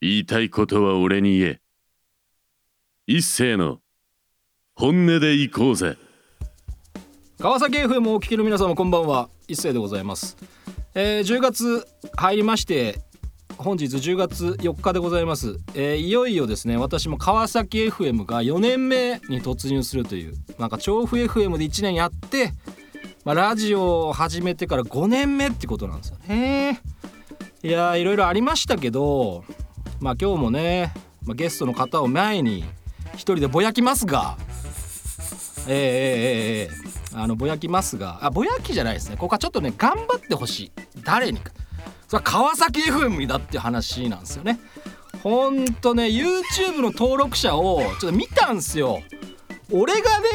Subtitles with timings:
[0.00, 1.60] 言いたいことは俺に言え。
[3.08, 3.80] 一斉の
[4.76, 5.96] 本音で行こうぜ。
[7.40, 9.28] 川崎 FM をお聞きの皆様こんばんは。
[9.48, 10.36] 一斉でございます、
[10.94, 13.00] えー、10月入りまして
[13.56, 22.52] 本日10月4日でございます、えーいよいよですね私も川崎 FM が4年目に突入するというなんか調布 FM で1年やって、
[23.24, 26.82] まあ、ラジオを始めてから5年目ってことなんですよね。
[27.62, 29.44] いやーいろいろありましたけど
[30.00, 30.92] まあ今日もね、
[31.24, 32.64] まあ、ゲストの方を前に
[33.14, 34.36] 一人でぼやきますが
[35.66, 39.16] ええええええあのぼやきますがあぼやきじゃないですね。
[39.16, 40.72] ここはちょっとね頑張ってほしい。
[41.04, 41.52] 誰にか。
[42.06, 44.60] それは川崎 FM だって話なんですよね。
[45.22, 49.00] ほんとね YouTube の登録者をちょっと見たんすよ。
[49.72, 50.28] 俺がね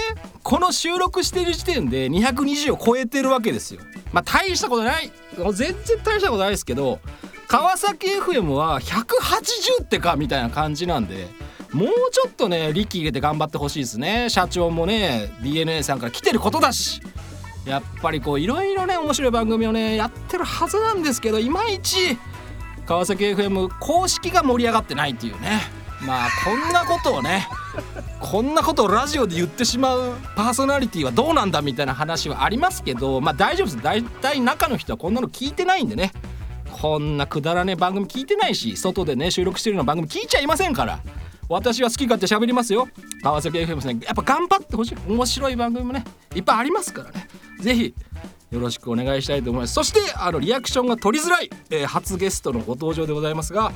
[0.44, 3.82] この収録してる時点で220を超えてるわけですよ。
[4.12, 5.12] まあ大したことない。
[5.54, 7.00] 全然大したことないですけど
[7.48, 11.28] 川崎 FM は180ってかみたいな感じなんで
[11.72, 14.30] もうちょっとね力入れて頑張ってほしいですね。
[14.30, 17.02] 社長もね DNA さんから来てることだし。
[17.66, 22.18] やっぱりこういろいろね面白い番組をねやってるはずなんですけどいまいち
[22.86, 25.62] 川崎 FM 公式が盛り上がってないっていうね。
[26.06, 27.48] まあこんなことをね
[28.20, 33.82] こんなことをラジオで言ってしまうパーソナリティはどうなんだみたいな話はありますけどまあ大丈夫です。
[33.82, 36.12] 大体中の人はこんなの聞いてないんでね。
[36.84, 41.00] こんなくだらねえ番組聞いてないし外でね収録してるような番組聞いちゃいませんから。
[41.48, 42.90] 私は好き勝手喋りますよ。
[43.22, 44.00] 川崎 FM ですね。
[44.06, 44.98] やっぱ頑張ってほしい。
[45.08, 46.04] 面白い番組もね
[46.36, 47.28] いっぱいありますからね。
[47.62, 47.96] ぜひ
[48.52, 49.74] よろしくお願いしたいと思います。
[49.74, 53.72] そしてあのリアクションが取りづらい、えー初ゲストのご登場でございますが、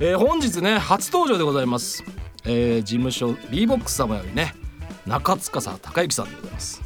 [0.00, 2.02] えー本日ね初登場でございます、
[2.44, 4.52] えー事務所 b ボックス様よりね
[5.06, 6.82] 中塚さん孝之さんでございます、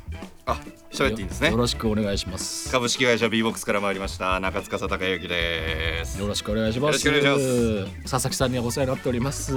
[0.92, 1.50] 喋っていいんですね？
[1.50, 1.56] よ。
[1.56, 6.20] ろしくお願いします株式会社 B ボックスから参りました中塚佐孝之です。
[6.20, 9.54] よろしくお願いしますよろしくお願いし佐々木さんにはお世話になっております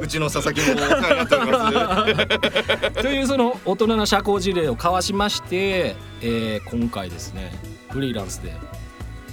[0.00, 3.02] うちの佐々木もお世話になっております。
[3.02, 7.52] というその大人な社交辞令を交わしまして、えー今回ですね
[7.90, 8.52] フリーランスで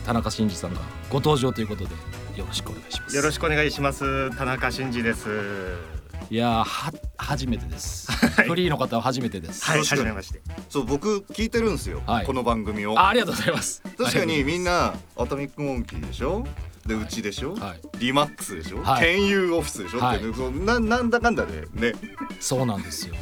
[0.06, 0.79] 田中真二さんが
[1.09, 1.91] ご登場ということで
[2.38, 4.35] よろしくお願いしますよろしくお願いします。
[4.38, 5.93] 田中真二です。
[6.29, 10.41] いやーは初めてです、フリーの方は初めてです、はい、初めまして。
[10.69, 12.97] そう僕聞いてるんですよ、はいこの番組を。
[12.97, 16.44] あありがとうございます確かにみんななアトミックモンキーでしょ？
[16.88, 17.56] でうちでしょ？
[17.56, 18.81] はいリマックスでしょ？
[18.81, 19.16] はい
[19.51, 20.00] オフィスでしょ？
[20.00, 21.94] はいってななんだかんだでね
[22.39, 23.16] そうなんですよ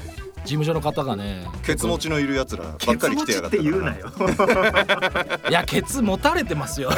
[0.44, 4.12] 事務所の方がねケツ持ちのいる奴らばっかり来てやがった言うなよ。
[5.50, 6.90] いやケツ持たれてますよ。
[6.92, 6.94] い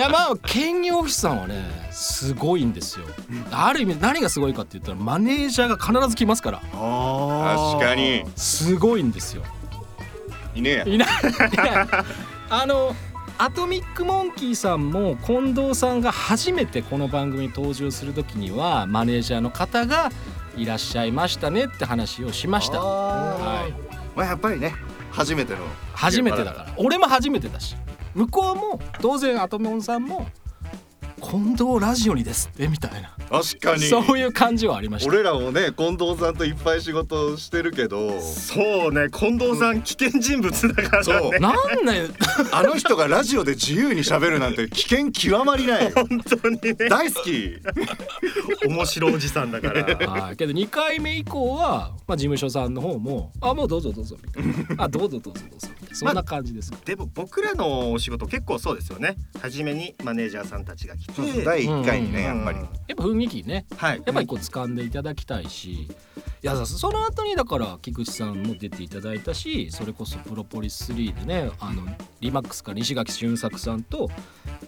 [0.00, 3.06] やまあ兼業オフィスさんはねすごいんですよ。
[3.50, 6.60] ある意味何がすごいかって言ったらマネージャーが必ず来ますから。
[6.74, 8.24] あ確かに。
[8.36, 9.42] すごいんですよ。
[10.54, 10.74] いねえ。
[10.76, 10.84] や。
[10.86, 11.08] いない。
[12.50, 12.94] あの
[13.38, 20.10] アトミックモンキーさんも近藤さんが初めてこの番組に登場する時にはマネージャーの方が
[20.56, 23.72] いらっしゃいましたねって話をしました、はい、
[24.16, 24.74] まあやっぱりね
[25.12, 25.58] 初めての。
[25.92, 26.74] 初めてだから。
[26.76, 27.76] 俺も初めてだし。
[28.14, 30.26] 向こうも当然アトモンさんも
[31.22, 33.14] 近藤ラジオにですってみたいな。
[33.30, 33.82] 確かに。
[33.82, 35.08] そういう感じはありました。
[35.08, 38.20] 俺らもね近藤さんといっぱい仕事してるけど。
[38.20, 41.30] そうね、近藤さん危険人物だからそう。
[41.30, 41.38] ね。
[41.38, 41.54] なん
[41.86, 42.08] ね
[42.52, 46.74] あの人がラジオで自由に喋るなんて危険極まりない 本当にね。
[46.90, 47.56] 大好き。
[48.66, 50.10] 面白おじさんだから。
[50.10, 50.36] はい。
[50.36, 55.94] けど2回目以降は、まあ、事務所さんの方も「あもうどうぞどうぞ」みたいな「あどうぞどうぞどうぞ」みたいな。
[55.94, 59.16] そんな感じですか、でも僕らのお仕事結構そうですよね。
[59.40, 62.64] 初めにマネージャーさんたちが来て、第1回にねやっぱりうん。
[62.64, 63.66] やっぱ雰囲気ね。
[63.76, 64.02] はい。
[64.04, 65.88] やっぱりこう掴んでいただきたいし。
[66.44, 71.82] いやその後にだから菊池さんも出ていただいたしそれこそプロポリス3でねあの
[72.20, 74.10] リマックスから西垣俊作さんと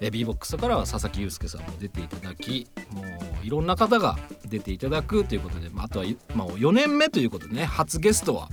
[0.00, 4.16] え b ボックスからは佐々木祐介さんも出ていただきもういろんな方が
[4.46, 6.04] 出ていただくということで、まあ、あとは、
[6.36, 8.48] まあ、4年目ということでね初ゲストは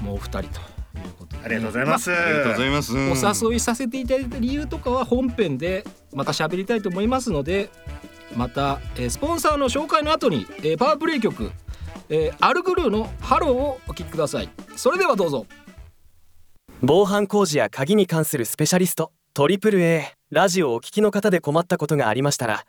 [0.00, 0.60] もうお二人と
[1.00, 2.12] いうことでね、ありがとうございます。
[2.12, 7.70] ありがとうございますお誘いさせていただいた理由とかは本編でまた喋りたいと思いますので
[8.36, 11.50] また、えースポンサーの紹介の後に、えーパワープレイ曲、
[12.08, 14.48] えーアルグルーの「ハロー」をお聴きください。
[14.76, 15.46] それではどうぞ。
[16.80, 22.64] 防犯工事や鍵に関するスペシャリストトリプル a ラジオをお聞きの方で困ったことがありましたら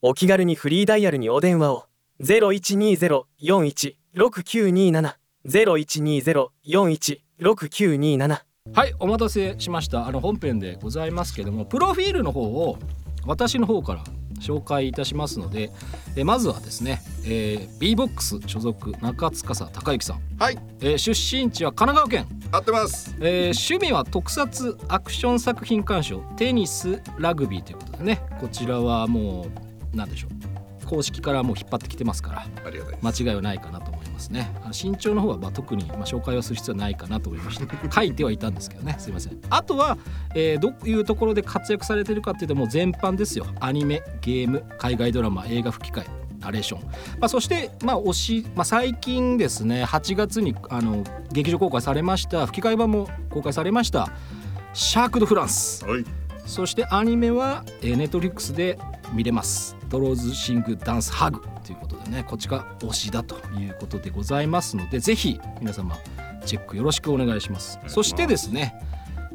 [0.00, 1.84] お気軽にフリーダイヤルにお電話を
[2.22, 5.14] 0120-416927
[5.46, 8.40] 0120-416927
[8.74, 10.06] はいお待たせしました。
[10.06, 12.78] あの本編でございますけどもプロフィールの方を
[13.26, 14.04] 私の方から
[14.40, 15.70] 紹介いたしますので、
[16.16, 20.22] えーまずはですね、えー、B ボックス所属中塚さ孝之さん。
[20.38, 20.58] はい。
[20.80, 22.40] えー出身地は神奈川県。
[22.50, 23.14] 合ってます。
[23.20, 29.48] えー趣味は特撮アクション作品鑑賞テニスラグビーということでねこちらはも
[29.92, 30.86] う何でしょう。
[30.86, 33.24] 公式からもう引っ張ってきてますからありがたいです。
[33.26, 33.91] 間違いはないかなと
[34.22, 34.50] 思いますね。
[34.62, 37.66] あの身長の方はまあ特にまあ紹介はする必要はないかなと思いました。
[37.92, 38.96] 書いてはいたんですけどね。
[38.98, 39.38] すいません。
[39.50, 39.98] あとは、
[40.34, 43.46] えーどういうところで活躍されてるかっていうともう全般ですよ。
[43.60, 46.06] アニメゲーム海外ドラマ映画吹き替え
[46.40, 52.46] ナレーション、まあ、そして、まあ、推し、まあ、最近ですね8月にあの劇場公開されました。
[52.46, 54.08] 吹き替え版も公開されました
[54.74, 56.04] 「シャーク・ド・フランス」はい。
[56.46, 58.78] そしてアニメは、えー、ネットフリックスで
[59.12, 59.76] 見れます。
[59.92, 65.98] ドローズシングダンスハグということでね、こっちが推しだということでございますので、ぜひ皆様
[66.46, 67.78] チェックよろしくお願いします。
[67.88, 68.74] そしてですね、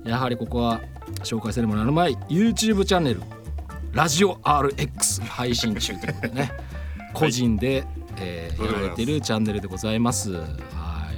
[0.03, 0.81] やはりここは
[1.23, 3.21] 紹介されるものの前 YouTube チャンネル
[3.91, 6.51] ラジオ RX 配信中ということでね、
[7.13, 7.85] 個人で、
[8.17, 10.31] えーやられてるチャンネルでございます。
[10.33, 11.11] は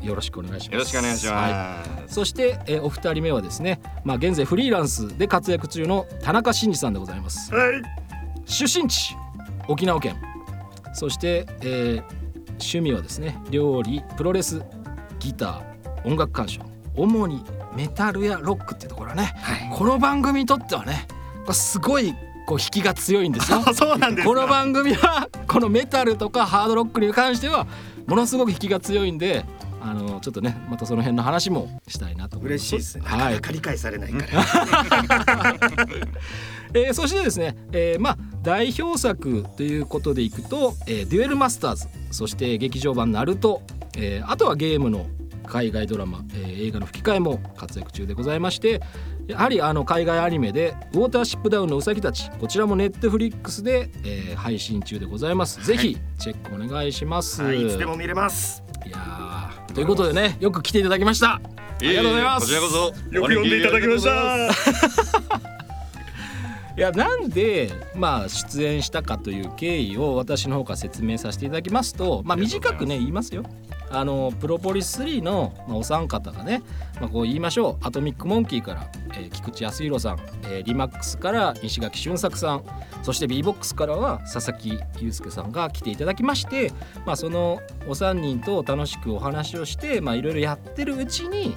[0.00, 0.72] い、よろしくお願いします。
[0.72, 1.52] よろしくお願いしはい。
[1.52, 7.54] ます、そして、えーお二人目はですね、まあ、現在フリーランスで活躍中の田中真二さんでございます。
[7.54, 8.05] はい
[8.46, 9.14] 出身地
[9.68, 10.16] 沖縄県。
[10.94, 12.26] そして、えー
[12.58, 14.62] 趣味はですね料理プロレス
[15.18, 16.62] ギター音楽鑑賞
[16.94, 17.44] 主に
[17.74, 19.34] メタルやロックっていうところはね、
[19.74, 21.06] この番組にとってはね
[21.42, 22.14] これすごい
[22.46, 23.62] こう引きが強いんですよ。
[23.74, 27.66] そうなんですかこの番組はこのメタルとかハードロックに関しては
[28.06, 29.44] ものすごく引きが強いんで
[29.82, 32.62] あのちょっとねまたその辺の話もしたいなと思います。
[32.62, 33.04] 嬉しいですね。
[33.04, 35.56] なかはいなか理解されないから、
[36.72, 43.60] えーそしてですね、えーまあ代表作ということでいくと、えーデュエルマスターズそして劇場版ナルト、
[43.96, 45.06] えーあとはゲームの
[45.46, 48.80] 海外ドラマ、えー映画の吹き替えも活躍中でございまして
[49.26, 55.66] やはりあの海外アニメで「ウォーターシップダウンのうさぎたち」こちらもネットフリックスで、えー配信中でございます。
[55.66, 57.42] ぜひチェックお願いします。
[57.42, 61.34] はい、いつでも見れますいやーということでねよく来ていただきました。
[61.34, 61.40] あ
[61.80, 62.46] りがとうございます。
[62.46, 62.78] こちらこそ
[63.12, 65.05] よく読んでいただきました
[66.76, 73.44] いやなんでまあ出演したかという経緯を私の方から説明させていただきますとまあ短くね言いますよ。
[73.88, 76.62] あのプロポリス3の、まあ、お三方がね、
[77.00, 82.64] まあ、こう言いましょうアトミックモンキーから、えー菊池康弘さん、えーリマックスから西垣俊作さん
[83.04, 86.72] そして b ボックスからは佐々木祐介さんが来ていただきまして、
[87.06, 91.56] まあ、そのお三人と楽しくお話をしてまあいろいろやってるうちに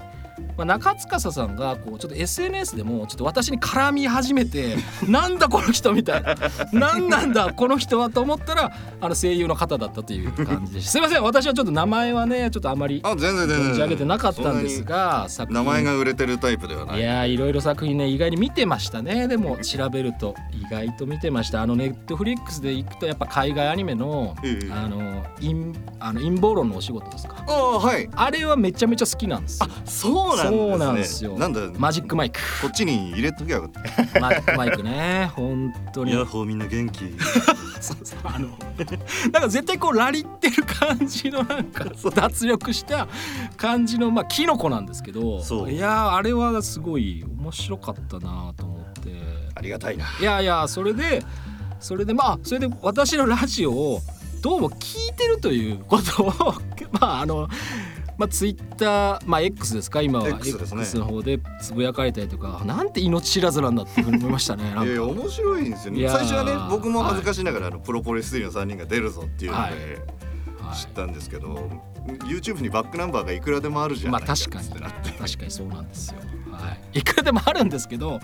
[0.57, 4.75] まあ、中司さんがこうちょっと SNS でもちょっと私に絡み始めて
[5.07, 6.35] なんだこの人みたいな。
[6.73, 8.71] なんなんだこの人はと思ったら
[9.01, 13.59] あの声優の方だったという感じです すいません私はちょっと名前はねちょっとあまりあ全然全然。
[13.71, 16.99] 存じ上げてなかったんですが作名前が売れてるタイプではない。
[16.99, 19.27] いやーいろいろ作品ね意外に見てましたね。
[19.27, 21.61] でも調べると意外と見てました。
[21.61, 24.71] あのネットフリックスで行くとやっぱ海外アニメのええ。
[24.71, 27.35] あの陰あの陰謀論のお仕事ですか？
[27.47, 28.09] ああはい。
[28.15, 29.69] あれはめちゃめちゃ好きなんですよ。
[29.85, 31.37] そうそうなんですよ。
[31.37, 31.61] なんだ？
[31.77, 32.39] マジックマイク。
[32.61, 34.19] こっちに入れときゃよかった。
[34.21, 36.11] マイクマイクね本当に。
[36.13, 37.05] ヤッホーみんな元気。
[37.81, 38.49] そうそうあの
[39.31, 43.07] なんか絶対こうラリってる感じのなんか脱力した
[43.55, 45.71] 感じのまあキノコなんですけどそう。
[45.71, 49.09] いやーあれはすごい面白かったなと思って。
[49.55, 50.05] ありがたいな。
[50.19, 51.23] いやいやそれで
[51.79, 54.01] それでまあそれで私のラジオを
[54.41, 56.33] どうも聞いてるということを
[56.99, 57.49] まああの
[58.19, 60.27] まあツイッターまあ X ですか今は。
[60.27, 60.99] X ですね。
[60.99, 66.07] の方でつぶやかれたりとかなんて命知らずなんだっていうふうに思いましたねいやいや面白いんですよね。
[66.09, 69.73] 最初はね僕も恥ずかしながらあのプロポリス3の3人が出るぞっていうのはい。
[69.73, 70.01] で
[70.61, 70.77] はい。
[70.77, 71.71] 知ったんですけど
[72.25, 74.67] YouTube にバックナンバーがいくらでもあるじゃまないあ確かに。
[74.67, 75.11] ってなって。
[75.11, 76.19] 確かにそうなんですよ。
[76.59, 78.19] はい、いくらでもあるんですけど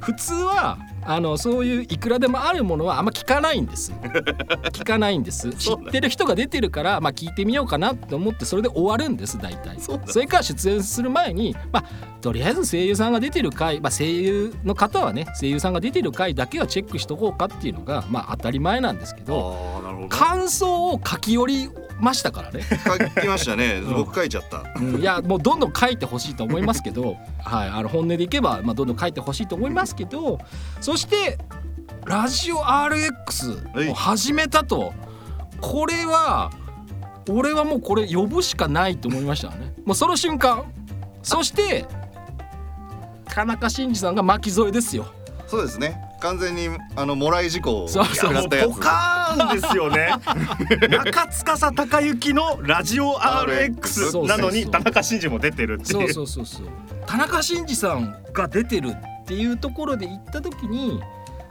[0.00, 3.92] 普通はあのそういういくらでもあるものはあんま聞かないんです。
[4.72, 5.52] 聞かないんです。
[5.54, 9.80] 知ってる人が出てるから、まあ、聞いてみようかなって思ってそれで終わるんです大体。
[9.80, 11.84] そそれから出演する前に、まあ、
[12.20, 21.70] とりあえず声優さんが出てる回、まあ、声優の方はね声優さんが出てる回だけはチェックしとこうかっていうのが、まあ、当たり前なんですけど感想を書き寄り
[22.00, 22.62] ましたからね。
[22.62, 23.80] 書きましたね。
[23.84, 23.94] うん。
[23.94, 24.64] 僕書いちゃった。
[24.76, 24.96] うん。
[24.96, 30.38] いやもうどんどん書いてほしいと思いますけど、はい、あの本音でいけば、まあ、どんどん書いてほしいと思いますけど
[30.80, 31.38] そして
[32.06, 34.92] ラジオ RX を始めたと。
[35.60, 36.50] これは
[37.28, 39.74] 俺はもうこれ呼ぶしかないと思いましたね。
[39.84, 40.72] もうその瞬間。
[41.22, 41.84] そして
[43.26, 45.06] 田中真二さんが巻き添えですよ。
[45.46, 48.14] そうですね完全にあのもらい事故をそうそう。
[48.16, 48.74] 食らったやつ。
[48.74, 50.10] ポカーンですよね。
[51.04, 56.10] 中司孝之のラジオ RX なのに田中真二も出てるってそいう。
[56.10, 56.66] うそうそうそう。
[57.06, 61.00] 田中真二さんが出てるっていうところで行った時に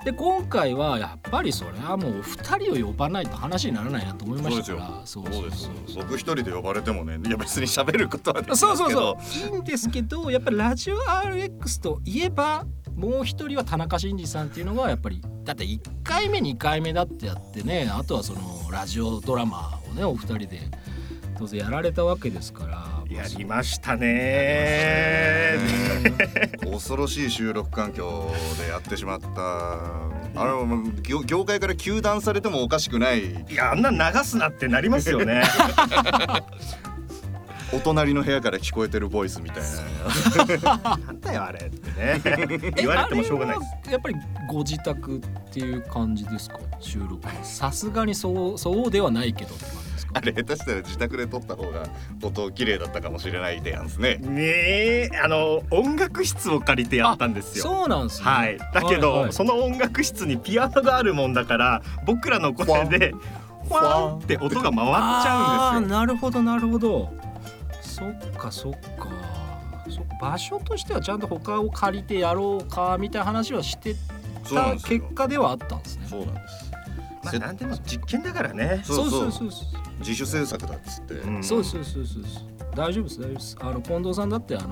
[0.06, 5.02] で今回はやっぱりそれはもう2人を呼ばないと話にならないなと思いましたから。
[5.06, 8.76] そそううですそうそう僕一人で呼ばれてもねいや別に喋ることはできますけど。
[8.78, 9.54] そうそうそう。
[9.54, 12.66] いいんですけどやっぱりラジオ RX といえば
[13.00, 20.60] もう一人は田中真司さんっていうのがやっぱりだって1回目2回目だってやってねあとはそのラジオドラマをねお二人で
[21.38, 23.00] 当然やられたわけですから。
[23.10, 25.58] やりましたね。
[26.62, 28.30] 恐ろしい収録環境
[28.62, 29.30] でやってしまった。
[30.36, 33.46] あれはもう業業界から糾弾されてもおかしくない。
[33.50, 35.42] いやあんな流すなってなりますよね
[37.72, 39.64] お隣の部屋から聞こえてるボイスみたい
[40.64, 40.78] な。
[40.98, 42.72] なんだよあれってね。
[42.76, 43.92] 言われてもしょうがないです。
[43.92, 44.16] やっぱり
[44.50, 45.22] ご自宅っ
[45.54, 46.58] ていう感じですか？
[46.80, 47.32] 収録は。
[47.44, 50.14] さすがにそうそうではないけどって感じですか？
[50.16, 51.84] あれ下手したら自宅で撮った方が
[52.24, 54.16] 音綺麗だったかもしれないでやんすね。
[54.18, 55.10] ねえ。
[55.24, 57.64] あの音楽室を借りてやったんですよ。
[57.66, 58.26] そうなんですね。
[58.26, 58.58] はい。
[58.74, 59.34] だけど、はいはい。
[59.34, 63.12] その音楽室にピアノがあるもんだから僕らの声で
[63.68, 64.20] ファーン。
[64.20, 66.00] って音が回っちゃうんですよ。
[66.00, 67.14] なるほどなるほど
[68.00, 69.10] そっかそっか。
[69.90, 73.96] そ場所としてはちゃんと他を借りてやろうかみたいな話はして
[74.48, 76.06] た結果ではあったんですね。
[76.08, 76.72] そうなんです。
[77.24, 78.82] まあ何でも実験だからね。
[78.84, 79.32] そうそう。
[79.32, 82.44] そうそう自主制作だっつって、うんそうそうそうそうそう。
[82.76, 83.58] 大丈夫です大丈夫です。
[83.60, 84.68] あの近藤さんだってあの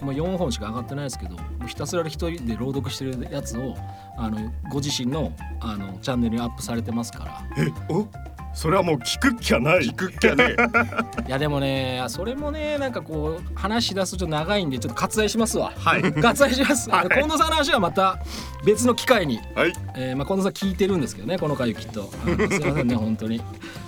[0.00, 3.76] もう4本しか上がってないですけどひたすら一人で朗読してるやつを
[4.18, 7.42] あのご自身のあのチャンネルにアップされてますから。
[7.88, 8.08] お？
[8.54, 9.80] それはもう聞くっきゃない。
[9.80, 10.54] 聞くっきゃね
[11.26, 15.72] いやでもねそれもねなんかこう話し出すとちょっと長いんでちょっと割愛しますわ。
[15.76, 16.02] はい。
[16.02, 17.08] 割愛します、はい。
[17.08, 18.18] 近藤さんの話はまた
[18.64, 19.72] 別の機会に、はい。
[19.96, 22.10] えーまあ、近藤さん聞いてるんですけどねこの回きっと。
[22.50, 23.44] すいませんね本当に、ま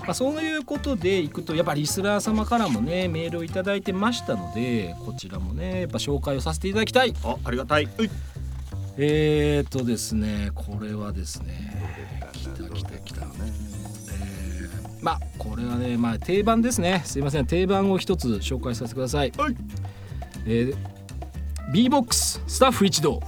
[0.08, 7.14] あ、そういうことでいくとやっぱリスナー様からもねメールをいただいてましたのでこちらもねやっぱ紹介をさせていただきたい。
[7.22, 7.88] あありがたい。
[8.96, 13.22] えーとですねこれはですね来た来た来た。
[13.22, 13.93] えー
[15.04, 17.02] まあこれはねまあ定番ですね。
[17.04, 17.46] すいません。
[17.46, 19.56] 定番を一つ紹介させてください、はい。
[20.46, 20.76] えー、
[21.72, 23.20] B-BOX スタッフ一同。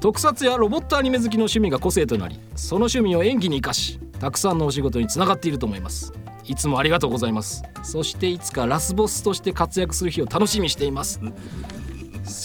[0.00, 6.12] 特撮やロボットアニメ好きの趣味が個性となりその趣味を演技に生かしたくさんのお仕事につながっていると思います。
[6.44, 7.64] いつもありがとうございます。
[7.82, 11.20] そしていつかラスボスとして活躍する日を楽しみにしています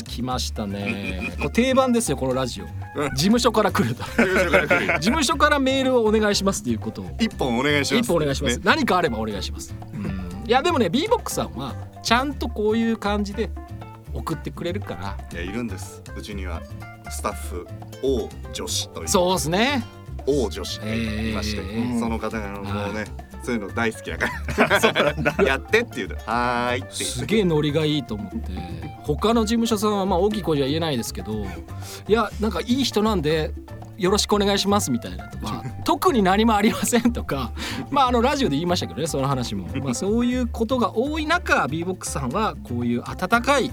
[0.04, 1.34] 来ましたね。
[1.38, 2.66] これ定番ですよこのラジオ。
[3.10, 4.04] 事務所から来ると。
[4.04, 7.02] 事務所からメールをお願いしますっていうこと。
[7.02, 8.04] を一本お願いします。
[8.04, 8.64] 一歩お願いします、ね。
[8.66, 10.44] 何かあればお願いします、うん。
[10.48, 13.50] いやでもね b ボックさんはちゃんとこういう感じで
[14.14, 15.18] 送ってくれるから。
[15.32, 16.02] いやいるんです。
[16.16, 16.62] うちには
[17.10, 17.68] スタッフ
[18.04, 19.08] 王女子という。
[19.08, 19.84] そうですね。
[20.28, 22.00] 王女子がいまして、えー。
[22.00, 23.06] その方がもうね
[23.44, 24.30] そういうの大好きだか
[25.38, 25.44] ら。
[25.44, 26.10] やってって言う。
[26.10, 27.04] とはーいって。
[27.04, 28.92] すげえノリがいいと思って。
[29.04, 31.46] 他の事務所さんはまあ大きい声じゃ言えないですけど
[32.08, 33.54] いやなんかいい人なんで
[33.98, 37.52] よろしくお願いしますみたいなとか特に何もありませんとか
[37.90, 43.72] まああのラジオで言いましたけどねその話も、 まあ、そういうことが多い中 b ボックスさんはこういう温かい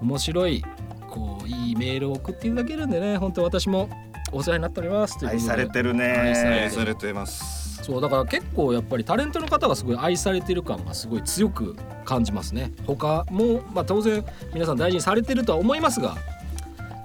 [0.00, 0.64] 面白い
[1.08, 3.88] こういいメールを送っていただけるんでね本当私も
[4.32, 6.04] お世話になっております愛されてるね。
[6.04, 12.72] 愛され愛されてますそうだから結構やっぱりタレントの方がすごい愛されてる感がすごい強く感じますね。
[12.86, 16.16] 他もまあ当然皆さん大事にされてるとは思いますが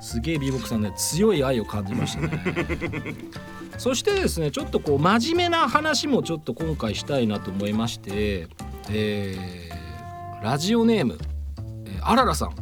[0.01, 3.15] すげえ b ボックさんね強い愛を感じましたね。
[3.77, 8.47] そしてですねちょっとこう真面目な話もちょっと今回したいなと思いまして、
[8.89, 9.75] えー
[10.43, 11.17] ラジオネーム、
[11.85, 12.53] えーあららさん、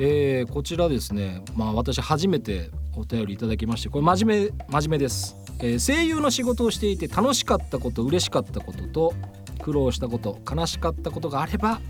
[0.00, 9.14] えーこちらですねまあ私初めてお便りいただきましてこれ真面目真面目です、えー声優の仕事をしていて楽しかったこと嬉しかったことと
[9.60, 11.80] 苦労したこと悲しかったことがあれば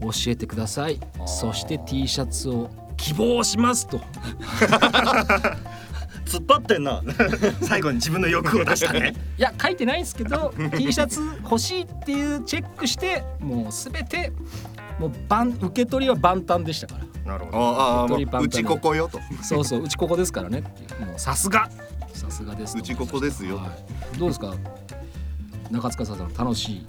[0.00, 0.98] 教えてください。
[1.26, 4.00] そして T シャツを希望しますと。
[6.24, 7.02] 突っ張ってんな。
[7.62, 9.14] 最後に自分の欲を出したね。
[9.36, 14.32] いや書いてないんですけど T シャツ欲しいっていうチェックしてもうすべて
[15.00, 17.32] もう万受け取りは万端でしたから。
[17.32, 17.58] なるほど。
[17.58, 19.18] ああも鳥パンパンううちここよと。
[19.42, 20.60] そうそううちここですからね
[21.00, 21.18] もう。
[21.18, 21.70] さすが
[22.12, 23.68] さすがですうちここですよは
[24.14, 24.18] い。
[24.18, 24.54] どうですか
[25.70, 26.86] 中塚さん楽しい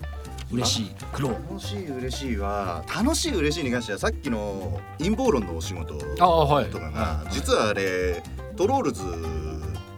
[0.52, 1.30] 嬉しい苦労。
[1.30, 7.26] 楽しい嬉しいは楽しい嬉しいに関してはさっきの陰謀論のお仕事ああはいとかが、はい。
[7.26, 7.34] はい。
[7.34, 8.22] 実はあれ
[8.58, 9.04] トロールズ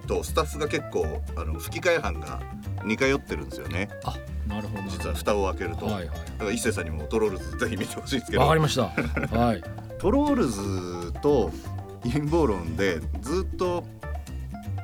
[0.07, 2.41] とスタッフが結構あの吹き替え班が
[2.85, 3.89] 似通ってるんですよね。
[4.03, 4.15] あ
[4.47, 4.83] なるほど。
[4.89, 6.07] 実は蓋を開けると、はいはい。
[6.07, 8.43] だから一星さんにもトロールズぜひ見てほしいですけど。
[8.43, 8.83] わかりました。
[9.37, 9.63] はい。
[9.99, 11.51] トロールズと
[12.03, 13.85] 陰謀論でずっと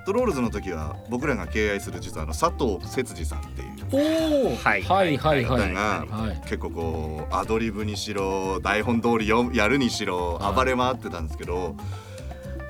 [0.06, 4.82] トロールズの時は僕らが敬愛する実はあの佐藤節次さんっていうおおはい。
[4.82, 5.68] はいはいはい。
[5.68, 6.42] 方がはい。
[6.44, 10.56] 結構こうアドリブにしろ台本通り読むやるにしろはい。
[10.56, 11.76] 暴れ回ってたんですけど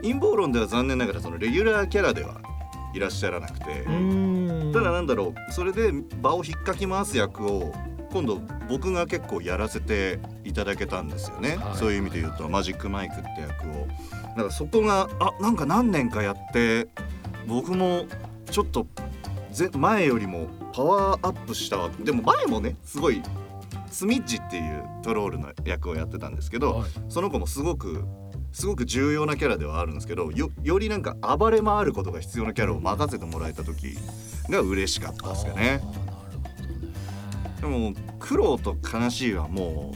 [0.02, 2.42] 陰謀論では残念ながらそのレギュラーキャラでは
[2.94, 4.29] いらっしゃらなくて、うん
[4.74, 7.74] ただなんだろうそれで場を引っかき回す役を
[8.12, 11.78] 今度僕が結構やらせていただけたんですよね、はい。
[11.78, 13.88] そういう意味で言うとマジックマイクって役を。
[14.30, 16.88] だからそこがあなんか何年かやって
[17.48, 18.06] 僕も
[18.50, 18.88] ちょっと
[19.52, 21.90] ぜ前よりもパワーアップしたわ。
[22.00, 23.22] でも前もねすごい
[23.92, 26.90] スミッジっていうトロールの役をやってたんですけど、はい。
[27.10, 28.06] その子もすごく
[28.52, 33.98] すごく重要なキャラではあるんですけどよよりなんか暴れ回ることが必要なキャラを任せてもらえた時
[34.50, 35.82] が嬉しかったですよね。
[37.62, 39.94] でも苦労と悲しいはも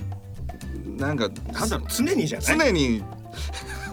[0.85, 2.57] うなんかなんだろう常にじゃない？
[2.59, 3.03] 常に。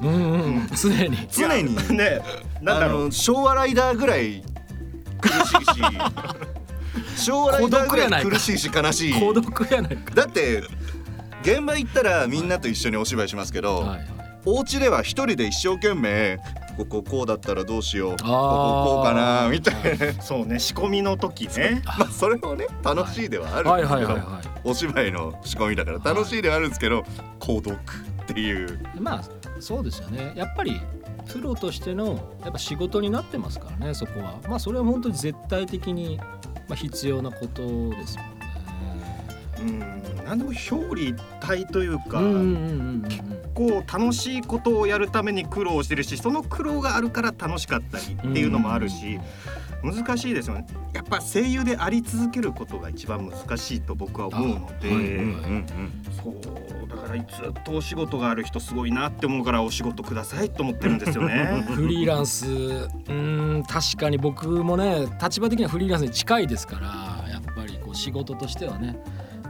[0.02, 0.42] うんうん。
[0.42, 0.68] うん。
[0.74, 1.28] 常に。
[1.30, 1.74] 常に。
[1.96, 2.20] ね
[2.60, 3.00] なんだろう。
[3.02, 4.42] あの昭和ライダーぐらい
[5.20, 5.80] 苦しいし
[7.26, 9.20] 昭和ライダーぐらい苦しいし悲しい。
[9.20, 10.14] 孤独やないか。
[10.14, 10.62] だって
[11.42, 14.08] 現場行ったらみんなと一緒にお芝居しますけど、はいはい
[14.46, 16.38] お家では一人で一生懸命
[16.76, 20.12] こここうだったらどうしようこここうかなみたいな。
[20.22, 21.82] そうね仕込みの時ね。
[21.98, 23.82] まあそれもね楽しいではあるんはい。
[23.82, 24.20] ですけど
[24.64, 27.04] お芝居の仕込みだから楽しいではあるんですけど
[27.38, 27.78] 孤独っ
[28.26, 28.78] ていう。
[28.96, 29.22] いまあ
[29.60, 30.32] そうですよね。
[30.34, 30.80] やっぱり
[31.30, 34.36] プロとしてのやっぱ仕事になってますからねそこは。
[34.48, 39.24] まあそれは本当に絶対的にまあ必要なことですもんね。
[39.60, 39.80] うん
[40.26, 43.08] 何でも表裏一体というか、うんうんうんうんこ
[43.58, 49.18] う楽しいことをやるために苦労してるしその苦労があるから楽しかったりっていうのもあるし、
[49.82, 50.66] 難しいですよね。
[50.92, 54.90] やっぱ声優であり続けることが一番難しいと僕は思うので、
[56.22, 61.64] そうだからずっとお仕事がある人すごいなって思うからお仕事くださいと思ってるんですよね。
[61.70, 66.76] フリーランスうーん確かに僕もね立場的にはフリーランスに近いですか
[67.24, 68.98] らやっぱりこう仕事としてはね、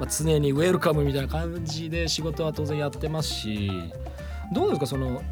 [0.01, 3.71] まあ、常にウェルカムみたいな感じで仕事は当然やってますし
[4.53, 4.87] どうですか？
[4.87, 5.23] その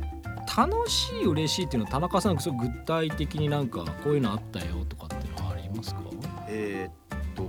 [0.56, 6.00] 楽しい嬉しいっていうのは田中さんすごい具体的になんかこういうのあったよとかっていうのはありますか？
[6.48, 7.48] えーっと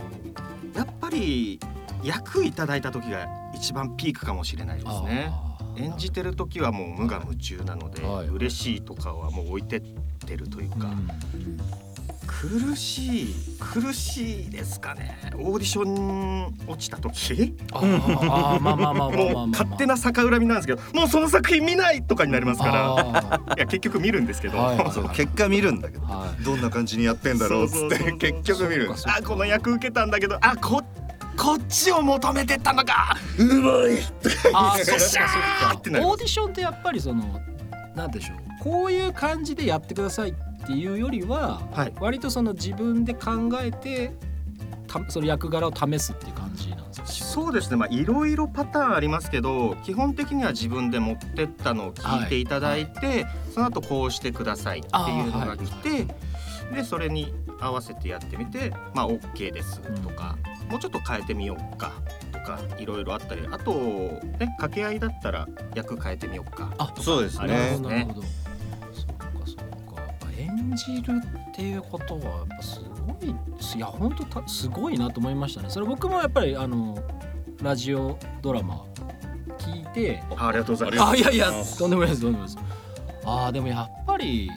[0.79, 1.59] やっぱり
[2.03, 5.31] 役いただいた時が一番ピークかもしれないですね。
[5.77, 8.27] 演じてる時はもう無我夢中なので、はい。
[8.27, 9.81] 嬉しいとかはもう置いてっ
[10.25, 11.09] てるというか、うん
[12.39, 15.19] 苦しい苦しいですかね。
[15.35, 17.57] オーディション落ちた時。
[17.73, 22.95] あーあーまあまあまあまあまあまあもう勝手な逆恨みなんですけどもうその作品見ないとかになりますから。
[22.95, 24.77] あいや結局見るんですけど、はい。
[24.77, 26.05] はいそう結果見るんだけど。
[26.05, 26.43] ーはい。
[26.43, 28.17] どんな感じにやってんだろうっつってそうそうそうそう。
[28.19, 30.81] 結局見るあこの役受けたんだけどあこ
[31.35, 33.17] こっちを求めてったのか。
[33.37, 33.97] うまい
[34.53, 34.99] あーそっか。
[35.01, 36.13] そ シャーっかってなります。
[36.13, 37.41] オーディションってやっぱりその
[37.95, 38.63] なんでしょう。
[38.63, 40.33] こういう感じでやってくださいっ
[40.65, 41.93] ていうよりははい。
[41.99, 44.11] 割とその自分で考えて
[44.87, 47.77] たその役柄を試すっていう感じなんですかそうですね。
[47.77, 56.07] まあいろいろパターンありますけど基本的には自分で持ってったのを聞いていただいて、その後こうしてくださいっていうのが来て、
[56.73, 60.37] でそれに合わせてやってみてまあ OK ですとか、
[60.69, 61.91] もうちょっと変えてみようか
[62.31, 64.21] とかいろいろあったりあとね
[64.57, 67.47] 掛け合いだったら役変えてみようかあそうですね。
[67.47, 68.23] なるほど
[70.39, 71.21] 演じる
[71.51, 75.69] っていうことはやっぱすごいいや本当たすごいなと思いましたね。
[75.69, 76.97] それ僕もやっぱりあの
[77.61, 78.85] ラジオドラマ
[79.57, 81.03] 聞いてあありがとうございます。
[81.11, 82.65] あいやいやとんでもないですとんでもないです。
[83.25, 84.49] あーでもやっぱり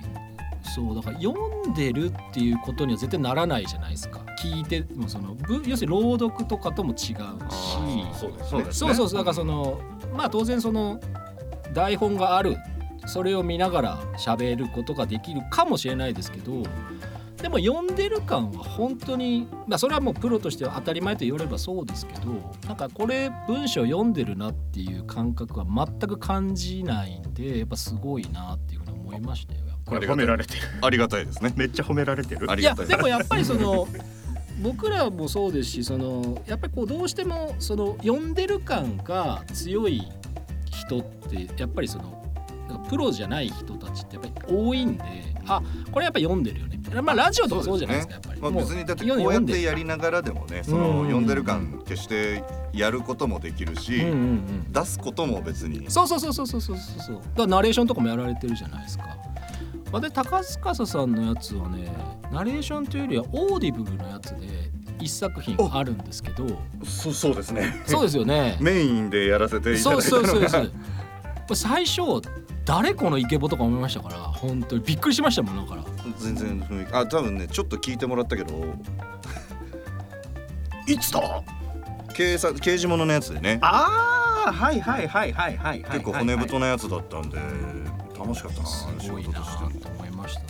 [0.74, 4.20] そうだから読んでるっていうことには絶対ならないじゃないですか。
[4.40, 7.16] 聞いてもそのぶ要するに朗読とかとも違うし。
[8.18, 9.80] そうですそうですそうそうそうだからその
[10.16, 11.00] まあ当然その
[11.74, 12.56] 台本がある
[13.06, 16.62] それを見ながら喋ることができるかもしれないですけど
[17.42, 29.60] でも読んでる感は本当にまあそれはもうプロとしては当たり前と言われればそうですけどなんかこれ文章読んでるなっていう感覚は全く感じないんでやっぱすごいなっていうふうに思いましたよ。
[29.84, 30.60] これ褒められてる。
[30.80, 31.52] ありがたいですね。
[31.58, 32.46] めっちゃ褒められてる。
[32.58, 33.88] いやがたいでもやっぱりその
[34.62, 40.02] 僕らもそうですしそのやっぱりこうどうしてもその読んでる感が強い
[40.70, 42.21] 人ってやっぱりその
[42.78, 45.04] プロじゃない人たちってやっぱり多いんで
[45.46, 46.80] あこれやっぱ読んでるよね。
[47.00, 50.82] まあラジオとかそうじゃないですかやっぱり、別にだってこうやってやりながらでもねそうん。
[50.82, 55.90] の読んでる感決してやることもできるし、うんうんうん出すことも別に。
[55.90, 59.04] そうそうそうそうそうそうそうだからナレーションとかもやられてるじゃないですか。
[59.90, 61.92] まあで高司さんのやつはね
[62.32, 66.46] ナレーションというよりはオーディブルのやつで一作品あるんですけど。
[66.84, 67.82] そうそうですね。
[67.86, 68.56] そうですよね。
[68.60, 70.68] メインでやらせていただいたのそうそうそうですがこ
[71.50, 72.02] れ最初
[72.64, 74.16] 誰このイケボとか思いましたから。
[74.18, 75.84] 本当にびっくりしましたもんだから。
[76.18, 76.94] 全然雰囲気。
[76.94, 78.54] あ多分ねちょっと聞いてもらったけど。
[80.86, 81.42] いつだ？
[82.14, 83.58] 警察刑事物のやつでね。
[83.62, 87.38] ああはいはいはいはいはいはい結構骨太なやつだったんで
[88.18, 89.40] 楽しかったなすごいな。
[89.40, 90.46] と思いましたね。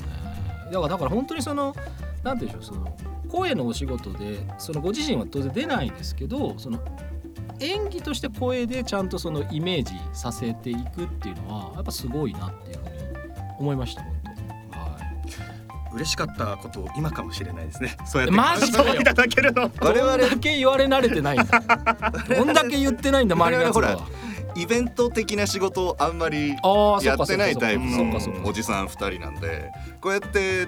[0.71, 1.75] だからだから本当にその
[2.23, 2.97] なんていうんでしょうその
[3.29, 6.79] 声のお仕事でそのご自身は当然出ないですけどその
[7.63, 12.93] 演技として声でちゃんとそのイメージさせていくっていうのはやっぱすごいなっていうふうに
[13.59, 14.13] 思いました本
[14.73, 14.87] 当は
[15.93, 15.95] い。
[15.95, 17.97] 嬉しかったこと今かもしれないですね。
[18.07, 18.85] そうやってマジかよ。
[18.85, 19.71] 感想をいただけるの。
[19.81, 21.63] 我々だけ言われ慣れてないんだ。
[22.29, 24.07] どんだけ言ってないんだ周りのやつらは。
[24.55, 26.51] イベント的な仕事をあんまり
[27.03, 29.71] やってないタイプのおじさん2人なんで。
[30.01, 30.67] こうやって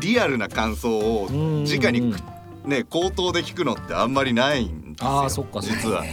[0.00, 1.64] リアルな感想をうん。
[1.64, 2.14] 直に
[2.64, 6.04] ね口頭で聞くのってあんまりないんああそっかそっか実は。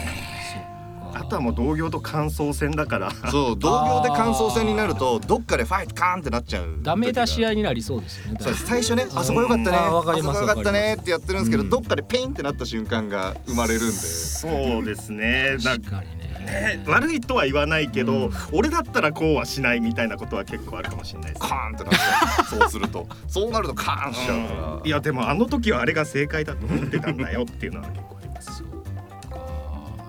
[1.14, 3.12] あとはもう同業と感想戦だから。
[3.32, 8.38] そう同業で感想戦になるとどっかでファイトカーンってなっちゃうダメ出し合合いになりそうですよね。
[8.42, 9.78] そう最初ねあそこよかったね。
[9.78, 11.70] あーわかありますそこよかったねってやってるんですけど、うん。
[11.70, 13.92] どっかで pain ってなった瞬間が生まれるんで。
[13.94, 15.58] そうですね。
[15.64, 16.28] な確かにね。
[16.46, 18.34] ね悪いとは言わないけど、うん。
[18.52, 21.42] 俺だったらこうはしないみたいなことは結構あるかもしれないです。
[21.42, 22.46] カーンってなっちゃう。
[22.60, 23.08] そうすると。
[23.28, 24.80] そうなるとカーンしちゃうから。
[24.84, 28.58] いやでもあの時はあれが正解だと思ってたんだよっていうのは結構あります。
[28.58, 28.68] そう。
[28.68, 28.77] か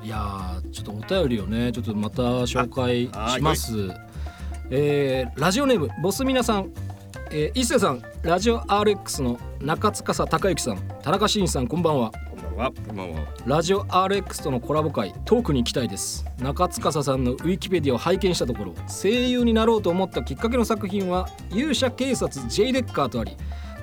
[0.08, 3.90] いやーちょっとお便りをねちょっとまた紹介します。
[4.70, 6.72] えーラジオネームボス皆さん。
[7.30, 10.78] えー、一世さんラジオ RX の中塚隆之さん。
[11.02, 12.10] 田中真さんこんばんは。
[12.86, 13.20] こんばんは。
[13.44, 16.24] ラジオ RX とのコラボ会トークに行きたいです。
[16.40, 23.36] 中塚さんのウィキペディアを拝見したところ声優になろうと思ったきっかけの作品は勇者警察 J デッカーとあり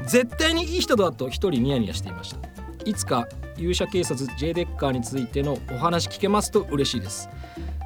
[0.07, 2.39] 絶対にいい人だと一人ニヤニヤしていました。
[2.83, 3.27] いつか
[3.58, 7.30] 勇者警察 J デッカーについてのお話聞けますと嬉しいです。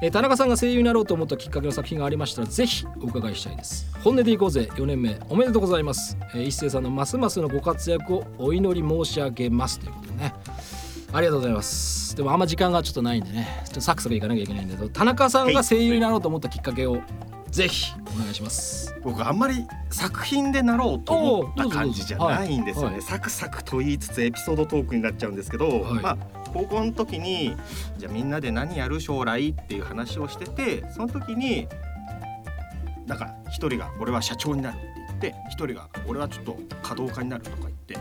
[0.02, 3.86] えー田中さんが声優になろうと思ったきっかけの作品がありましたらぜひお伺いしたいです。
[4.02, 4.68] 本音でいこうぜ。
[4.72, 9.78] 4年目おめでとうございます、えー一星さんのますますのご活躍をお祈り申し上げます。
[9.78, 10.34] ということでね。
[11.12, 12.16] ありがとうございます。
[12.16, 13.62] でもあんま時間がちょっとないんでね。
[13.64, 17.02] ちょっとサクサクいかなきゃいけないんだけど田中さんが声優になろうと思ったきっかけを
[17.50, 18.94] ぜひお願いします。
[19.02, 25.94] 僕あんまり作品でなろうと思った感じじゃないんですよね、おうどうぞどうぞサクサクと言いつつエピソードトークになっちゃうんですけど、はい。
[26.02, 26.16] まあ
[26.52, 27.56] 高校の時に
[27.96, 31.68] じゃあみんなで何やる将来っていう話をしててその時に
[33.06, 37.94] なんか一人が俺は社長になるって言って一人が俺はちょっと稼働家になるとか言って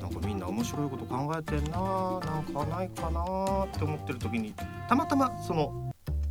[0.00, 4.54] なんかみんな面白いこと考えてんななんかないかなって思ってる時に
[4.88, 5.81] たまたまその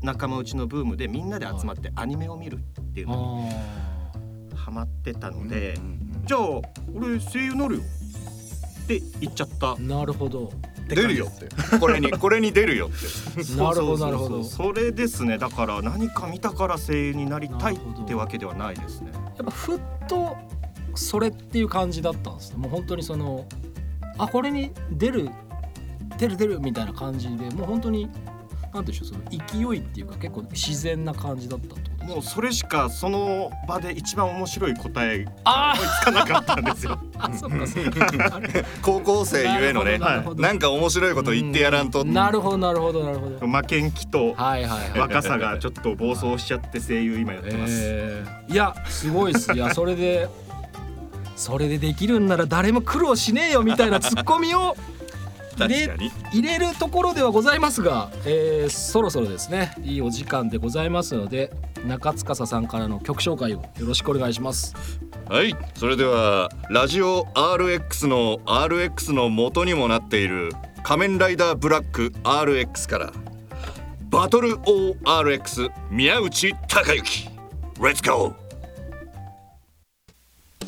[0.02, 2.60] 仲間内のブームでみんなで集まってアニメを見るっ
[2.94, 5.76] ていうのにハマってたので、
[6.26, 6.42] じゃあ
[6.94, 9.76] 俺声優なるよって言っちゃった。
[9.78, 10.52] なるほど。
[10.88, 11.48] 出るよって。
[11.78, 13.56] これに これに出るよって。
[13.56, 14.12] なるほどそうそうそうそう。
[14.12, 14.44] なるほど。
[14.44, 15.38] それですね。
[15.38, 19.12] だから何か見たから声優になりたいってわけではないですね。
[19.14, 20.36] やっぱふっと
[20.96, 22.58] それっていう感じだったんですね。
[22.58, 23.46] もう本当にその
[24.18, 25.30] あこれに出る
[26.18, 28.10] 出る出るみたいな感じでもう本当に
[28.74, 37.00] なんていうんでしょうその勢いっていうか結構自然な感じだったってこともうそれしかその場で一番面白い答えあ思いつかなかったんですよ。
[37.20, 38.36] あそっかそっか。
[38.36, 42.04] あれ高校生ゆえのねなるほどなんか面白いこと言ってやらんと。
[42.04, 43.48] なるほどなるほどなるほど。
[43.48, 45.00] 負けん気とはいはいはい。
[45.00, 48.54] 若さがちょっと暴走しちゃって声優今やってます、えー。
[48.54, 49.54] いやすごいっす。
[49.54, 50.28] いやそれで
[51.36, 54.76] それでできるんなら誰も苦労しねえよみたいなツッコミを
[55.68, 61.52] 入れ入れるところではございますが、えーそろそろですねいいお時間でございますので
[61.86, 64.76] 中司さんからの曲紹介をよろしくお願いします。
[65.30, 70.52] はいそれではラジオ RX の RX の元にもなっている
[70.84, 73.14] 仮面ライダーブラック RX から
[74.10, 77.30] バトル ORX 宮内孝之。
[77.80, 78.41] Let's go!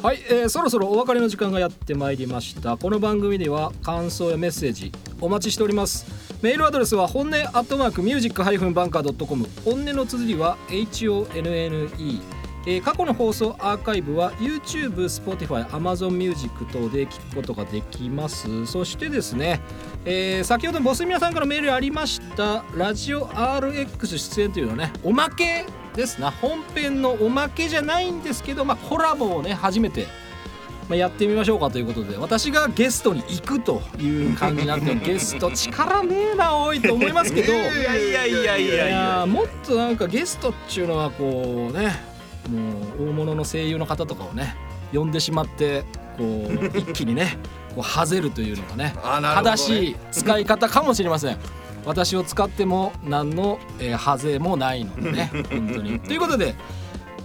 [0.04, 2.76] はい、えーそろそろお別れの時間がやってまいりました。
[2.76, 6.06] この番組では感想やメッセージお待ちしております。
[6.42, 12.22] メールアドレスは本音アットマークミュージックハイフンバンカー .com 本音の綴りは HONNE
[12.68, 18.66] えー過去の放送アーカイブは YouTube、Spotify、Amazon Music 等で聞くことができます。
[18.66, 19.62] そしてですね、
[20.04, 22.66] えー先ほどボスミヤさんからメールありました。
[22.76, 26.32] ラジオ RX 出演というのはねおまけですな。
[26.32, 30.08] 本編のおまけじゃないんですけど、まあ、コラボをね初めて、
[30.90, 37.54] まあ、やってみましょうかということで私がゲストに行くという感じになって ゲスト力ねえな多いと思いますけど。
[37.54, 42.02] いやいやいやいやいいやもっとなんかゲストっちゅうのはこうね
[42.50, 44.56] もう大物の声優の方とかをね
[44.94, 45.84] 呼んでしまって
[46.18, 47.38] こう一気にね
[47.76, 48.94] こうハゼるというのがねね。
[49.44, 51.38] 正しい使い方かもしれません
[51.86, 55.32] 私を使っても何の、えー、ハゼもないのでね。
[55.50, 56.00] 本当に。
[56.00, 56.56] ということで、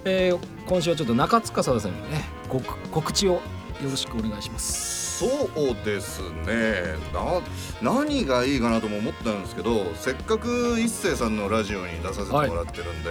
[0.05, 3.41] えー今週はちょっと中塚さんにね告告知をよ
[3.85, 5.19] ろしくお願いします。
[5.19, 6.97] そうですね。
[7.15, 7.41] な
[7.81, 13.11] 何がいいかなとも思ったんですけどせっかく一星さんのラジオに出させてもらってるんで、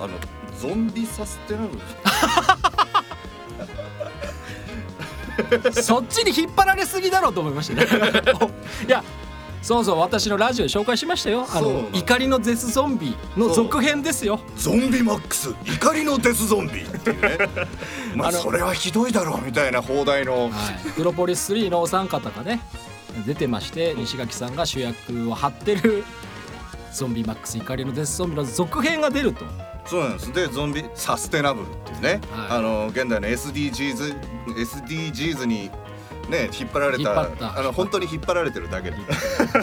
[0.00, 0.14] あの
[0.58, 1.82] ゾンビサステナブル。
[5.82, 7.86] そっちに引っ張られすぎだろうと思いましたね。
[8.88, 9.04] いや
[9.62, 11.46] そうそう私のラジオで紹介しましたよ。
[11.48, 11.88] あのそうなの。
[11.92, 14.40] 怒りのデスゾンビの続編ですよ。
[14.56, 15.54] ゾンビマックス。
[15.64, 16.82] 怒りのデスゾンビ。
[16.82, 17.38] っていうね。
[18.16, 20.44] まああのそれはひどいだろうみたいな放題の。
[20.44, 20.50] はい、
[20.96, 22.60] プロポリス3のお三方がね。
[23.26, 26.02] 出てまして西垣さんが主役を張ってる
[26.92, 29.44] ゾンビマックス怒りのデスゾンビの続編が出ると。
[29.84, 30.32] そうなんです。
[30.32, 32.58] でゾンビサステナブルっていうね、はい。
[32.58, 35.70] あの現代の SDGs SDGs に
[36.28, 37.58] ね引っ張られた引っ張った。
[37.58, 38.96] あの本当に引っ張られてるだけで。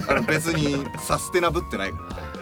[0.08, 2.40] あの別にサステナブってないから。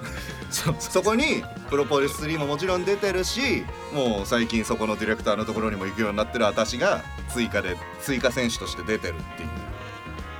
[0.79, 9.49] そこにプロポリス3ももちろん出てるしもう最近そこのディレクターのところにも行くようになってる私が追加で追加選手として出てるっていう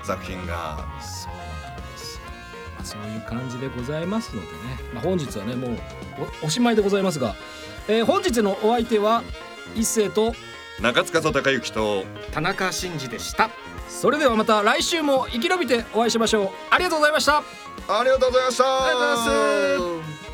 [0.03, 0.77] 作品が。
[1.01, 2.21] そうなんですよ、
[2.75, 4.53] まあ、そういう感じでございますのでね、
[4.93, 5.77] まあ、本日はねもう
[6.43, 7.35] おおしまいでございますが、
[7.87, 9.23] えー本日のお相手は
[9.75, 10.33] 一星と
[10.81, 13.49] 中塚と高之と田中真二でした
[13.88, 16.50] それではまた来週も生き延びてお会いしましょう。
[16.69, 17.43] ありがとうございました。
[17.88, 18.63] ありがとうございました。
[18.65, 20.26] ありがとうございます